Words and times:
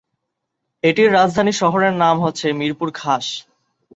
এটির 0.83 1.09
রাজধানী 1.13 1.53
শহরের 1.53 1.93
নাম 1.93 2.15
হচ্ছে 2.19 2.47
মিরপুর 2.53 2.89
খাস। 2.91 3.25